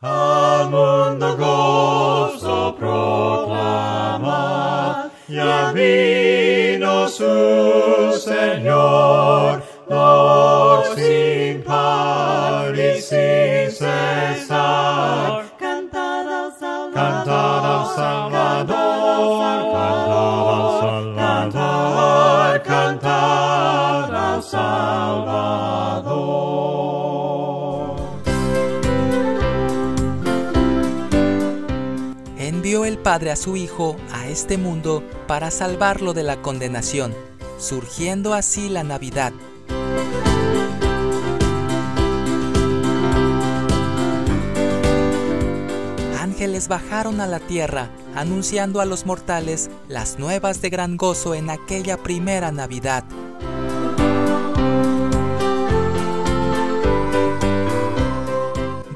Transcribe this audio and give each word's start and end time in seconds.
Al 0.00 0.70
mundo 0.70 1.36
gozo 1.36 2.76
proclamad, 2.78 3.56
ya 5.26 5.72
vino 5.72 7.08
su 7.08 8.12
Señor, 8.16 9.60
Lord 9.88 10.94
sin 10.94 11.64
par 11.64 12.78
y 12.78 13.00
sin 13.00 13.72
cesar. 13.72 15.46
Cantad 15.58 16.28
al 16.44 16.52
Salvador, 16.52 16.94
Cantad 16.94 17.64
al 17.66 17.86
Salvador, 17.96 18.68
cantad 18.68 19.08
al 19.16 19.26
Salvador, 19.42 20.27
Envió 32.68 32.84
el 32.84 32.98
Padre 32.98 33.30
a 33.30 33.36
su 33.36 33.56
Hijo 33.56 33.96
a 34.12 34.28
este 34.28 34.58
mundo 34.58 35.02
para 35.26 35.50
salvarlo 35.50 36.12
de 36.12 36.22
la 36.22 36.42
condenación, 36.42 37.14
surgiendo 37.58 38.34
así 38.34 38.68
la 38.68 38.84
Navidad. 38.84 39.32
Ángeles 46.20 46.68
bajaron 46.68 47.22
a 47.22 47.26
la 47.26 47.40
tierra, 47.40 47.88
anunciando 48.14 48.82
a 48.82 48.84
los 48.84 49.06
mortales 49.06 49.70
las 49.88 50.18
nuevas 50.18 50.60
de 50.60 50.68
gran 50.68 50.98
gozo 50.98 51.34
en 51.34 51.48
aquella 51.48 51.96
primera 51.96 52.52
Navidad. 52.52 53.02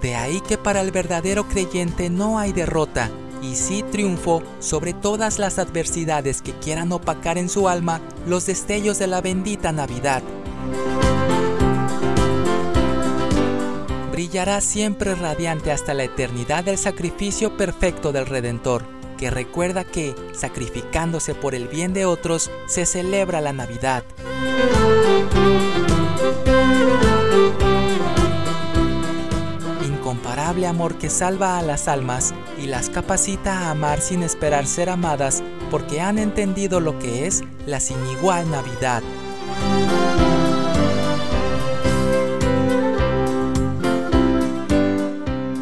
De 0.03 0.15
ahí 0.15 0.43
que 0.43 0.59
para 0.59 0.83
el 0.83 0.91
verdadero 0.91 1.49
creyente 1.49 2.11
no 2.11 2.39
hay 2.39 2.53
derrota, 2.53 3.11
y 3.43 3.57
sí 3.57 3.83
triunfo 3.83 4.43
sobre 4.61 4.95
todas 4.95 5.39
las 5.39 5.59
adversidades 5.59 6.41
que 6.41 6.53
quieran 6.53 6.93
opacar 6.93 7.37
en 7.37 7.49
su 7.49 7.69
alma 7.69 8.01
los 8.27 8.47
destellos 8.47 8.99
de 8.99 9.09
la 9.09 9.21
bendita 9.21 9.73
Navidad. 9.73 10.23
Brillará 14.13 14.61
siempre 14.61 15.15
radiante 15.15 15.73
hasta 15.73 15.95
la 15.95 16.05
eternidad 16.05 16.69
el 16.69 16.79
sacrificio 16.79 17.57
perfecto 17.57 18.13
del 18.13 18.27
Redentor, 18.27 18.85
que 19.19 19.31
recuerda 19.31 19.85
que, 19.85 20.15
sacrificándose 20.33 21.35
por 21.35 21.55
el 21.55 21.67
bien 21.67 21.93
de 21.93 22.07
otros, 22.07 22.51
se 22.67 22.87
celebra 22.87 23.41
la 23.41 23.53
Navidad. 23.53 24.05
Amor 30.67 30.97
que 30.97 31.11
salva 31.11 31.59
a 31.59 31.63
las 31.63 31.89
almas 31.89 32.35
y 32.59 32.67
las 32.67 32.89
capacita 32.89 33.59
a 33.59 33.71
amar 33.71 34.01
sin 34.01 34.23
esperar 34.23 34.67
ser 34.67 34.89
amadas 34.91 35.43
porque 35.71 36.01
han 36.01 36.19
entendido 36.19 36.81
lo 36.81 36.99
que 36.99 37.27
es 37.27 37.43
la 37.67 37.81
sin 37.81 37.99
igual 38.07 38.51
Navidad. 38.51 39.03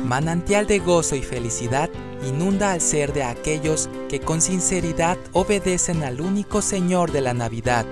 Manantial 0.05 0.67
de 0.67 0.79
gozo 0.81 1.17
y 1.17 1.23
felicidad 1.23 1.89
inunda 2.29 2.73
al 2.73 2.81
ser 2.81 3.13
de 3.13 3.25
aquellos 3.25 3.89
que 4.09 4.21
con 4.21 4.41
sinceridad 4.41 5.17
obedecen 5.33 6.03
al 6.03 6.21
único 6.21 6.63
Señor 6.63 7.11
de 7.11 7.23
la 7.23 7.33
Navidad. 7.33 7.87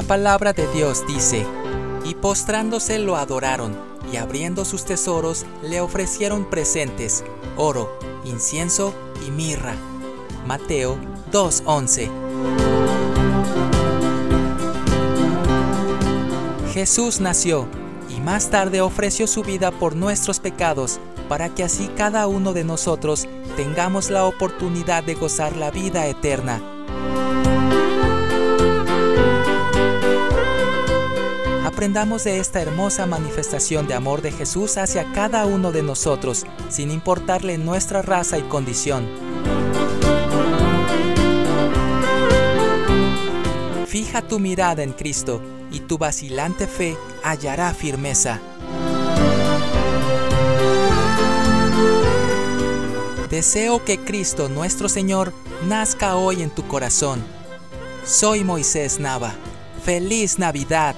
La 0.00 0.06
palabra 0.06 0.54
de 0.54 0.66
Dios 0.72 1.06
dice, 1.06 1.44
y 2.06 2.14
postrándose 2.14 2.98
lo 2.98 3.18
adoraron, 3.18 3.76
y 4.10 4.16
abriendo 4.16 4.64
sus 4.64 4.86
tesoros 4.86 5.44
le 5.62 5.82
ofrecieron 5.82 6.48
presentes, 6.48 7.22
oro, 7.58 7.98
incienso 8.24 8.94
y 9.26 9.30
mirra. 9.30 9.74
Mateo 10.46 10.96
2.11 11.30 12.08
Jesús 16.72 17.20
nació 17.20 17.68
y 18.08 18.20
más 18.20 18.48
tarde 18.48 18.80
ofreció 18.80 19.26
su 19.26 19.42
vida 19.42 19.70
por 19.70 19.96
nuestros 19.96 20.40
pecados, 20.40 20.98
para 21.28 21.50
que 21.50 21.62
así 21.62 21.90
cada 21.94 22.26
uno 22.26 22.54
de 22.54 22.64
nosotros 22.64 23.28
tengamos 23.54 24.08
la 24.08 24.24
oportunidad 24.24 25.04
de 25.04 25.14
gozar 25.14 25.58
la 25.58 25.70
vida 25.70 26.06
eterna. 26.06 26.79
Aprendamos 31.80 32.24
de 32.24 32.40
esta 32.40 32.60
hermosa 32.60 33.06
manifestación 33.06 33.86
de 33.86 33.94
amor 33.94 34.20
de 34.20 34.30
Jesús 34.32 34.76
hacia 34.76 35.10
cada 35.14 35.46
uno 35.46 35.72
de 35.72 35.82
nosotros, 35.82 36.44
sin 36.68 36.90
importarle 36.90 37.56
nuestra 37.56 38.02
raza 38.02 38.36
y 38.36 38.42
condición. 38.42 39.08
Fija 43.86 44.20
tu 44.20 44.38
mirada 44.38 44.82
en 44.82 44.92
Cristo 44.92 45.40
y 45.70 45.80
tu 45.80 45.96
vacilante 45.96 46.66
fe 46.66 46.98
hallará 47.22 47.72
firmeza. 47.72 48.42
Deseo 53.30 53.82
que 53.86 54.00
Cristo 54.00 54.50
nuestro 54.50 54.90
Señor 54.90 55.32
nazca 55.66 56.16
hoy 56.16 56.42
en 56.42 56.50
tu 56.50 56.68
corazón. 56.68 57.24
Soy 58.04 58.44
Moisés 58.44 59.00
Nava. 59.00 59.32
¡Feliz 59.82 60.38
Navidad! 60.38 60.94